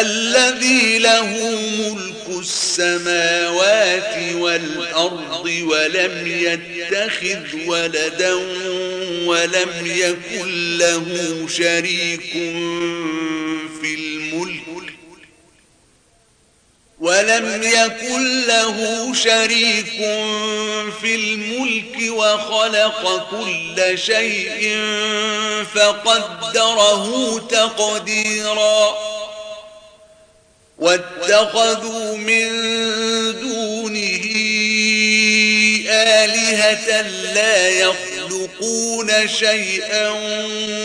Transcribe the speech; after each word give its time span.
الذي 0.00 0.98
له 0.98 1.58
ملك 1.78 2.38
السماوات 2.40 4.34
والأرض 4.34 5.44
ولم 5.62 6.26
يتخذ 6.26 7.66
ولدا 7.66 8.34
ولم 9.26 9.70
يكن 9.84 10.78
له 10.78 11.04
شريك 11.48 12.32
في 13.80 13.94
الملك 13.94 14.62
ولم 16.98 17.62
يكن 17.62 18.46
له 18.46 19.12
شريك 19.14 19.96
في 21.00 21.14
الملك 21.14 22.12
وخلق 22.12 23.30
كل 23.30 23.98
شيء 23.98 24.78
فقدره 25.74 27.38
تقديراً 27.50 29.15
واتخذوا 30.78 32.16
من 32.16 32.48
دونه 33.40 34.26
آلهة 35.90 37.02
لا 37.34 37.68
يخلقون 37.68 39.28
شيئا 39.28 40.08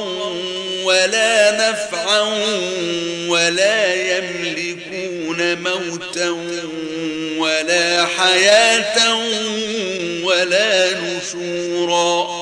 ولا 0.84 1.70
نفعا 1.70 2.20
ولا 3.28 3.94
يملكون 3.94 5.62
موتا 5.62 6.30
ولا 7.38 8.06
حياة 8.06 9.16
ولا 10.24 10.90
نشورا. 11.00 12.34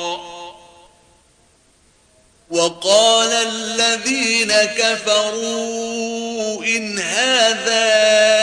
وقال 2.50 3.32
الذين 3.32 4.52
كفروا 4.52 6.64
إن 6.64 6.98
هذا 6.98 8.41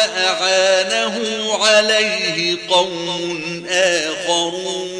وأعانه 0.00 1.16
عليه 1.64 2.56
قوم 2.68 3.66
آخرون. 3.68 4.90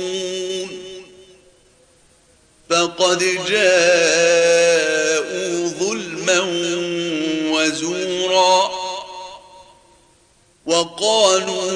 فقد 2.70 3.18
جاءوا 3.48 4.88
ظلما 5.68 6.40
وزورا 7.50 8.70
وقالوا 10.66 11.70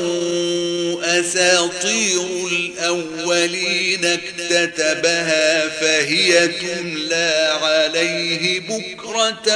أساطير 1.21 2.23
الأولين 2.53 4.05
اكتتبها 4.05 5.69
فهي 5.69 6.49
تملى 6.49 7.59
عليه 7.63 8.61
بكرة 8.61 9.49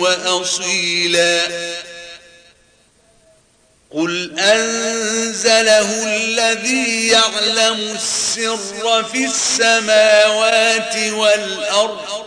وأصيلا. 0.00 1.48
قل 3.94 4.38
أنزله 4.38 6.16
الذي 6.16 7.08
يعلم 7.08 7.80
السر 7.94 9.04
في 9.12 9.24
السماوات 9.24 10.96
والأرض 10.96 12.24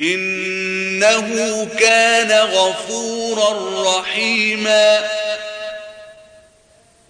إنه 0.00 1.68
كان 1.78 2.32
غفورا 2.32 3.82
رحيماً 3.98 5.08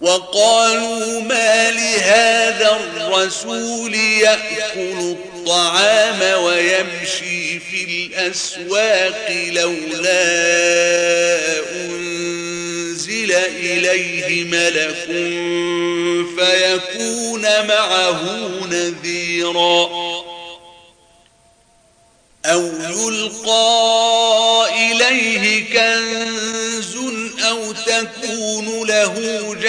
وقالوا 0.01 1.21
ما 1.21 1.71
لهذا 1.71 2.79
الرسول 2.79 3.95
يأكل 3.95 4.99
الطعام 4.99 6.43
ويمشي 6.43 7.59
في 7.59 7.83
الأسواق 7.83 9.31
لولا 9.47 10.19
أنزل 11.71 13.31
إليه 13.31 14.43
ملك 14.43 15.05
فيكون 16.37 17.41
معه 17.67 18.23
نذيرا. 18.71 19.89
أو 22.45 22.71
يلقى 22.89 24.67
إليه 24.73 25.63
كنزا 25.73 26.36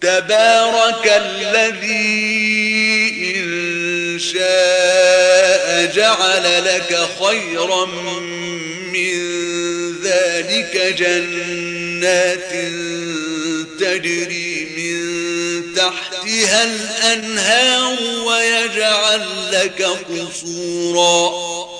تبارك 0.00 1.06
الذي 1.06 1.90
إن 3.36 4.18
شاء 4.18 5.92
جعل 5.94 6.64
لك 6.64 7.08
خيرا 7.20 7.86
من 8.92 9.20
ذلك 10.02 10.94
جنات 10.98 12.50
تجري 13.80 14.66
من 14.76 15.74
تحتها 15.74 16.64
الأنهار 16.64 17.98
ويجعل 18.26 19.22
لك 19.52 19.82
قصوراً 19.82 21.79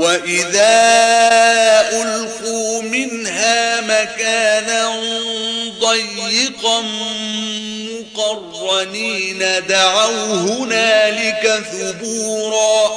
وإذا 0.00 0.80
ألقوا 1.92 2.82
منها 2.82 3.80
مكانا 3.80 5.00
ضيقا 5.80 6.80
مقرنين 8.16 9.38
دعوا 9.68 10.26
هنالك 10.26 11.62
ثبورا 11.72 12.90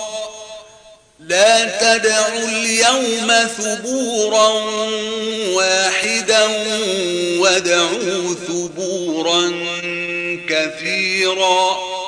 لا 1.20 1.66
تدعوا 1.66 2.48
اليوم 2.48 3.34
ثبورا 3.58 4.48
واحدا 5.54 6.46
ودعوا 7.40 8.36
ثبورا 8.48 9.52
كثيرا 10.50 12.03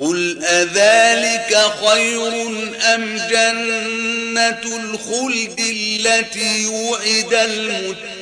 قل 0.00 0.44
أذلك 0.44 1.56
خير 1.86 2.28
أم 2.94 3.16
جنة 3.30 4.76
الخلد 4.76 5.60
التي 5.60 6.66
وعد 6.66 7.34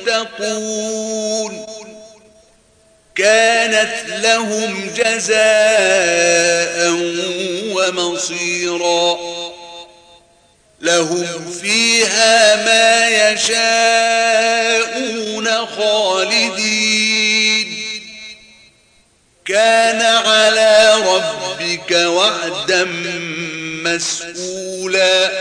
المتقون 0.07 1.65
كانت 3.15 3.93
لهم 4.07 4.89
جزاء 4.97 6.89
ومصيرا 7.75 9.17
لهم 10.81 11.51
فيها 11.61 12.55
ما 12.65 13.07
يشاءون 13.31 15.47
خالدين 15.65 17.72
كان 19.45 20.01
على 20.01 20.93
ربك 21.05 21.91
وعدا 21.91 22.83
مسئولا 23.83 25.31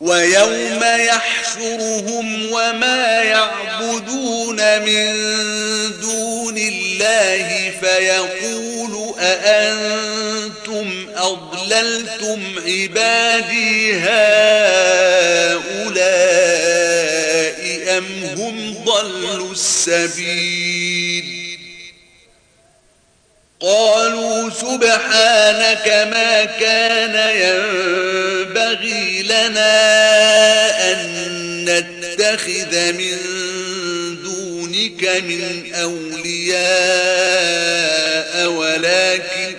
ويوم 0.00 0.80
يحشرهم 0.84 2.52
وما 2.52 3.22
يعبدون 3.22 4.82
من 4.82 5.12
دون 6.00 6.58
الله 6.58 7.72
فيقول 7.80 9.14
أأنتم 9.20 11.06
أضللتم 11.16 12.54
عبادي 12.66 13.94
هؤلاء 13.94 14.78
أم 17.98 18.04
هم 18.36 18.84
ضلوا 18.84 19.52
السبيل؟ 19.52 21.27
قالوا 23.68 24.50
سبحانك 24.50 26.08
ما 26.10 26.44
كان 26.44 27.14
ينبغي 27.36 29.22
لنا 29.22 29.72
أن 30.92 31.00
نتخذ 31.64 32.92
من 32.92 33.16
دونك 34.22 35.04
من 35.24 35.74
أولياء 35.74 36.58
ولكن 38.46 39.56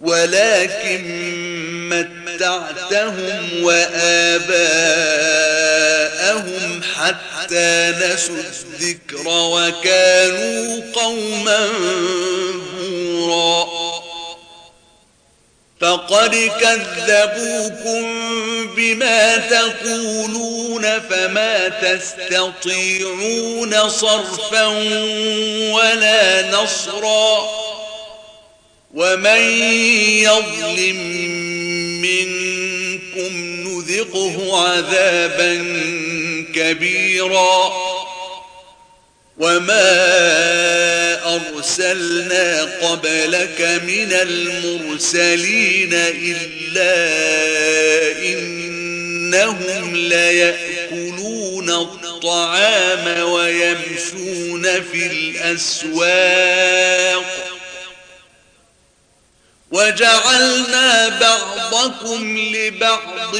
ولكن 0.00 1.02
متعتهم 1.88 3.62
وآباءهم 3.62 4.72
حتى 7.02 7.94
نسوا 8.00 8.36
الذكر 8.36 9.22
وكانوا 9.28 10.92
قوما 10.92 11.68
بورا. 12.78 13.66
فقد 15.80 16.50
كذبوكم 16.60 18.02
بما 18.76 19.36
تقولون 19.36 21.00
فما 21.00 21.68
تستطيعون 21.68 22.68
صرفا 23.88 24.66
ولا 25.72 26.50
نصرا. 26.50 27.62
ومن 28.94 29.62
يظلم 30.22 30.96
منكم 32.02 33.32
نذقه 33.68 34.66
عذابا 34.66 35.52
كبيرا 36.54 37.72
وما 39.38 39.92
أرسلنا 41.34 42.62
قبلك 42.82 43.60
من 43.86 44.12
المرسلين 44.12 45.90
إلا 45.94 46.92
إنهم 48.22 49.96
ليأكلون 49.96 51.70
الطعام 51.70 53.30
ويمشون 53.30 54.62
في 54.92 55.06
الأسواق 55.06 56.32
وجعلنا 59.72 61.08
بعضكم 61.08 62.38
لبعض 62.38 63.36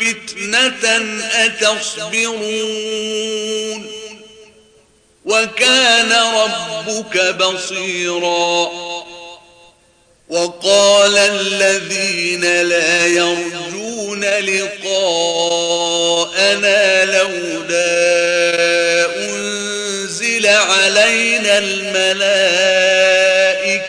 فتنة 0.00 0.84
أتصبرون 1.44 2.72
وكان 5.24 6.12
ربك 6.12 7.34
بصيرا 7.34 8.70
وقال 10.28 11.18
الذين 11.18 12.62
لا 12.62 13.06
يرجون 13.06 14.24
لقاءنا 14.24 15.44
لولا 17.04 17.86
أنزل 19.16 20.46
علينا 20.46 21.58
الملائكة 21.58 23.21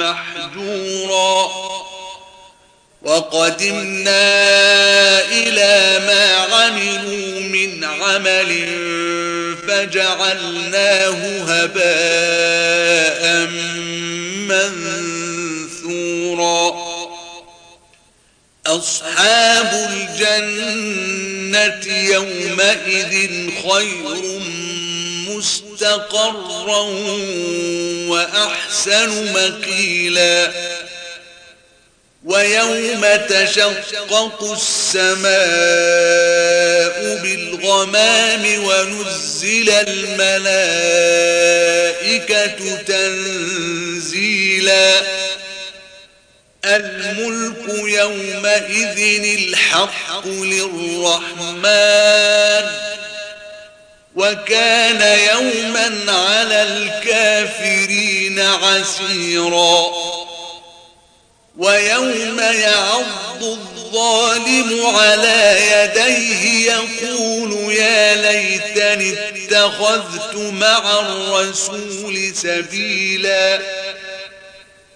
محجورا. 0.00 1.50
وقدمنا 3.02 4.30
إلى 5.28 5.98
ما 6.06 6.34
عملوا 6.34 7.40
من 7.40 7.84
عمل 7.84 8.50
فجعلناه 9.68 11.20
هباء 11.48 13.22
منثورا. 14.48 16.10
أصحاب 18.66 19.70
الجنة 19.92 21.84
يومئذ 21.94 23.14
خير 23.62 24.40
مستقرا 25.40 26.80
وأحسن 28.08 29.32
مقيلا 29.32 30.52
ويوم 32.24 33.06
تشقق 33.28 34.52
السماء 34.52 35.30
بالغمام 37.22 38.64
ونزل 38.64 39.70
الملائكة 39.70 40.36
تنزيلا 42.86 44.20
الملك 46.64 47.68
يومئذ 47.68 48.98
الحق 49.38 50.26
للرحمن 50.26 51.70
وكان 54.16 55.18
يوما 55.18 56.12
على 56.12 56.62
الكافرين 56.62 58.40
عسيرا. 58.40 59.90
ويوم 61.56 62.40
يعض 62.40 63.42
الظالم 63.42 64.86
على 64.86 65.58
يديه 65.72 66.72
يقول 66.72 67.72
يا 67.72 68.14
ليتني 68.14 69.12
اتخذت 69.12 70.34
مع 70.36 71.00
الرسول 71.00 72.32
سبيلا. 72.34 73.60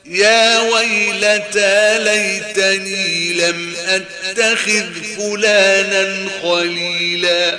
يا 0.04 0.60
ويلتى 0.60 1.98
ليتني 1.98 3.32
لم 3.32 3.76
أتخذ 3.88 5.02
فلانا 5.16 6.28
خليلا. 6.42 7.58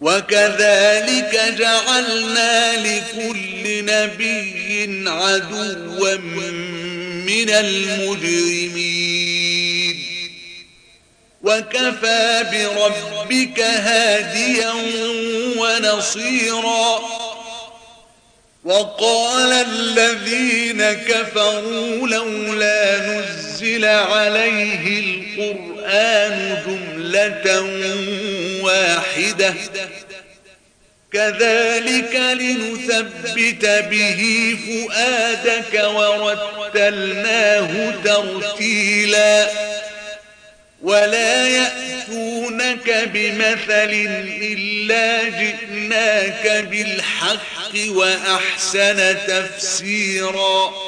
وكذلك 0.00 1.54
جعلنا 1.58 2.76
لكل 2.76 3.84
نبي 3.84 5.08
عدوا 5.08 6.16
من 7.26 7.50
المجرمين. 7.50 8.88
وكفى 11.42 12.44
بربك 12.52 13.60
هاديا 13.60 14.72
ونصيرا. 15.58 17.18
وقال 18.64 19.52
الذين 19.52 20.92
كفروا 20.92 22.08
لولا 22.08 22.98
نزل 23.06 23.47
عليه 23.84 25.00
القرآن 25.00 26.62
جملة 26.66 27.62
واحدة. 28.62 29.54
كذلك 31.12 32.14
لنثبت 32.14 33.66
به 33.90 34.56
فؤادك 34.66 35.84
ورتلناه 35.94 37.70
ترتيلا. 38.04 39.50
ولا 40.82 41.48
يأتونك 41.48 43.08
بمثل 43.14 43.90
إلا 44.42 45.22
جئناك 45.24 46.66
بالحق 46.70 47.74
وأحسن 47.88 49.16
تفسيرا. 49.26 50.87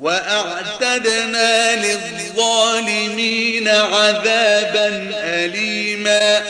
وأعتدنا 0.00 1.76
للظالمين 1.76 3.68
عذابا 3.68 5.12
أليما. 5.14 6.42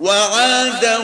وعادا 0.00 0.98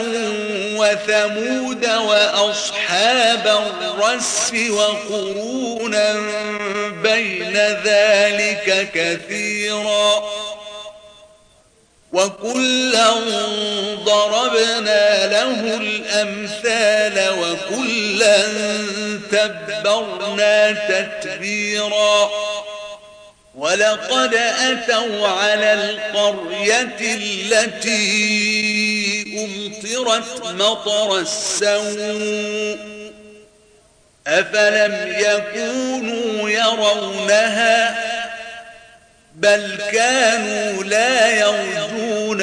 وثمود 0.76 1.86
وأصحاب 1.86 3.46
الرس 3.46 4.52
وقرونا 4.70 6.14
بين 7.02 7.56
ذلك 7.84 8.90
كثيرا. 8.94 10.22
وكلا 12.12 13.10
ضربنا 14.04 15.26
له 15.26 15.76
الأمثال 15.76 17.30
وكلا 17.38 18.42
تبرنا 19.32 20.72
تتبيرا 20.72 22.30
ولقد 23.54 24.34
أتوا 24.34 25.28
على 25.28 25.72
القرية 25.72 26.96
التي 27.00 28.02
أمطرت 29.44 30.44
مطر 30.44 31.18
السوء 31.18 32.78
أفلم 34.26 35.14
يكونوا 35.18 36.50
يرونها 36.50 38.12
بل 39.34 39.78
كانوا 39.92 40.84
لا 40.84 41.30
يرجون 41.30 41.81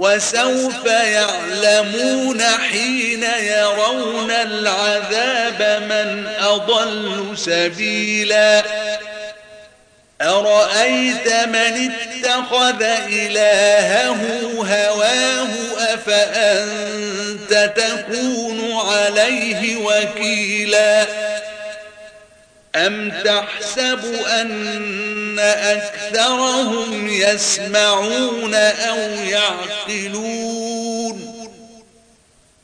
وسوف 0.00 0.84
يعلمون 0.86 2.42
حين 2.42 3.22
يرون 3.22 4.30
العذاب 4.30 5.82
من 5.88 6.26
أضل 6.40 7.32
سبيلا. 7.36 8.62
أرأيت 10.22 11.28
من 11.28 11.92
اتخذ 11.92 12.82
إلهه 13.08 14.20
هواه 14.56 15.48
أفأنت 15.78 17.72
تكون 17.76 18.72
عليه 18.88 19.76
وكيلا؟ 19.76 21.29
أم 22.86 23.12
تحسب 23.24 24.04
أن 24.14 25.38
أكثرهم 25.38 27.08
يسمعون 27.08 28.54
أو 28.54 28.98
يعقلون 29.24 30.50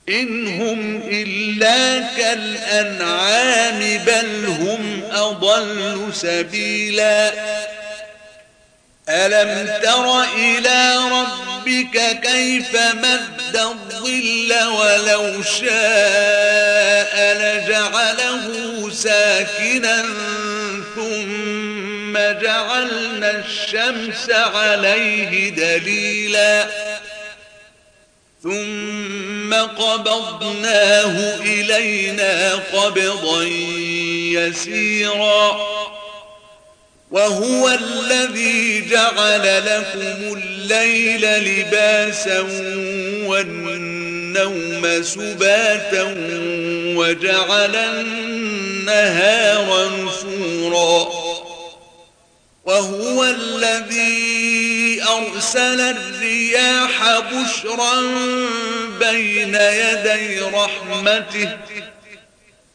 إن 0.09 0.47
هم 0.61 1.03
إلا 1.09 2.01
كالأنعام 2.17 3.79
بل 4.07 4.47
هم 4.47 5.03
أضل 5.13 6.11
سبيلا 6.15 7.33
ألم 9.09 9.81
تر 9.83 10.23
إلى 10.23 10.99
ربك 11.11 12.21
كيف 12.21 12.77
مد 12.77 13.36
الظل 13.57 14.55
ولو 14.69 15.43
شاء 15.43 17.15
لجعله 17.41 18.91
ساكنا 18.91 20.03
ثم 20.95 22.13
جعلنا 22.43 23.31
الشمس 23.31 24.31
عليه 24.31 25.51
دليلا 25.51 26.67
ثم 28.43 29.55
قبضناه 29.55 31.41
إلينا 31.41 32.55
قبضا 32.55 33.43
يسيرا 34.33 35.76
وهو 37.11 37.69
الذي 37.69 38.89
جعل 38.91 39.65
لكم 39.67 40.39
الليل 40.39 41.23
لباسا 41.23 42.41
والنوم 43.27 45.03
سباتا 45.03 46.03
وجعل 46.97 47.77
النهار 47.77 49.67
نشورا 49.89 51.09
وهو 52.65 53.25
الذي 53.25 55.03
أرسل 55.03 55.81
الرياح 55.81 57.21
بشرا 57.21 58.01
بين 58.99 59.55
يدي 59.55 60.41
رحمته 60.41 61.57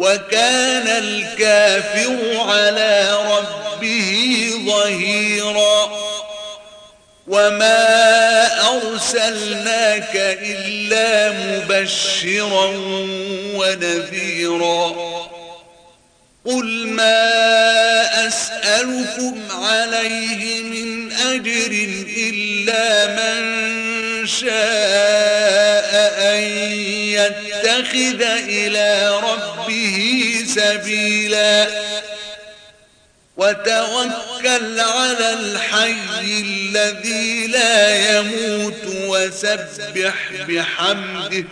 وكان 0.00 0.86
الكافر 0.86 2.40
على 2.40 3.18
ربه 3.30 4.50
ظهيرا. 4.66 5.90
وما 7.26 7.86
أرسلناك 8.68 10.16
إلا 10.42 11.30
مبشرا 11.30 12.66
ونذيرا. 13.54 14.96
قل 16.46 16.86
ما 16.86 17.30
أسألكم 18.28 19.42
عليه 19.50 20.62
من 20.62 21.12
أجر 21.12 21.70
إلا 22.16 23.06
من 23.06 23.40
شاء. 24.26 25.79
يتخذ 27.26 28.22
إلى 28.22 29.20
ربه 29.22 30.34
سبيلا. 30.46 31.68
وتوكل 33.36 34.80
على 34.80 35.32
الحي 35.32 36.40
الذي 36.40 37.46
لا 37.46 38.18
يموت 38.18 38.84
وسبح 38.86 40.14
بحمده. 40.48 41.44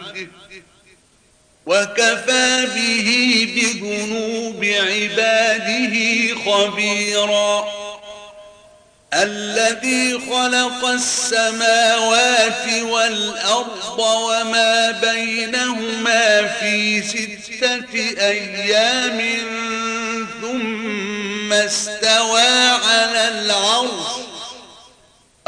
وكفى 1.67 2.67
به 2.75 3.09
بذنوب 3.55 4.65
عباده 4.65 5.95
خبيرا. 6.45 7.88
الذي 9.15 10.21
خلق 10.31 10.85
السماوات 10.85 12.83
والأرض 12.83 13.99
وما 13.99 14.91
بينهما 14.91 16.47
في 16.47 17.03
ستة 17.03 17.95
أيام 18.19 19.21
ثم 20.43 21.53
استوى 21.53 22.49
على 22.69 23.29
العرش. 23.29 24.09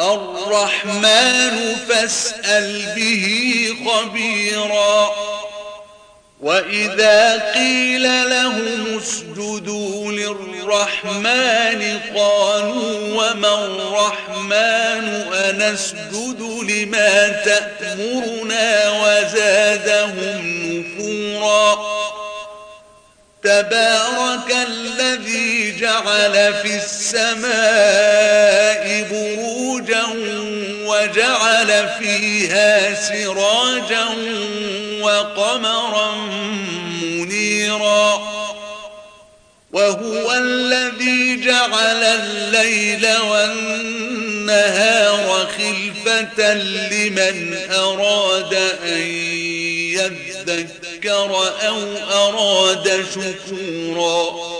الرحمن 0.00 1.76
فاسأل 1.88 2.94
به 2.96 3.76
خبيراً. 3.86 5.39
وإذا 6.42 7.52
قيل 7.54 8.30
لهم 8.30 8.98
اسجدوا 8.98 10.12
للرحمن 10.12 12.00
قالوا 12.16 12.98
وما 13.14 13.64
الرحمن 13.64 15.08
أنسجد 15.34 16.40
لما 16.68 17.28
تأمرنا 17.28 18.90
وزادهم 18.90 20.40
نفورا 20.66 21.78
تبارك 23.42 24.56
الذي 24.68 25.76
جعل 25.80 26.54
في 26.62 26.76
السماء 26.76 27.50
بروجا 29.10 30.04
وجعل 31.00 31.88
فيها 31.98 32.94
سراجا 32.94 34.06
وقمرا 35.00 36.14
منيرا. 37.02 38.30
وهو 39.72 40.32
الذي 40.32 41.44
جعل 41.44 42.04
الليل 42.04 43.06
والنهار 43.30 44.70
خلفة 45.58 46.54
لمن 46.54 47.58
أراد 47.70 48.54
أن 48.84 49.00
يذكر 49.96 51.52
أو 51.66 51.78
أراد 52.10 53.06
شكورا. 53.14 54.59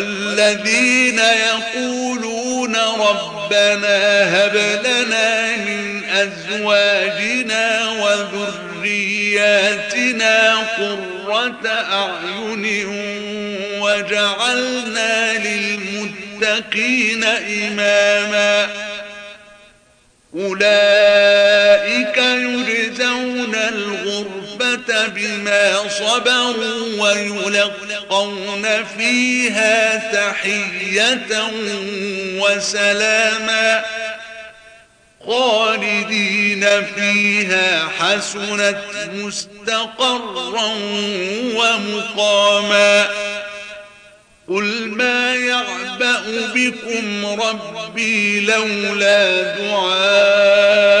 والذين 0.00 1.18
يقولون 1.18 2.76
ربنا 2.76 3.98
هب 4.36 4.56
لنا 4.86 5.56
من 5.56 6.02
أزواجنا 6.04 7.88
وذرياتنا 8.82 9.56
قرة 10.78 11.66
أعين 11.92 12.86
وجعلنا 13.80 15.32
للمتقين 15.38 17.24
إماما 17.24 18.68
أولئك 20.36 21.79
بما 25.14 25.88
صبروا 25.88 27.02
ويلقون 27.02 28.84
فيها 28.98 29.96
تحية 30.12 31.50
وسلاما 32.38 33.84
خالدين 35.26 36.66
فيها 36.94 37.88
حسنت 37.98 38.78
مستقرا 39.12 40.72
ومقاما 41.54 43.08
قل 44.48 44.88
ما 44.88 45.34
يعبأ 45.34 46.22
بكم 46.54 47.26
ربي 47.26 48.40
لولا 48.40 49.42
دعاؤكم 49.56 51.00